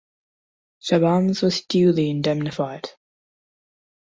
Chabannes 0.83 1.43
was 1.43 1.61
duly 1.61 2.09
indemnified. 2.09 2.89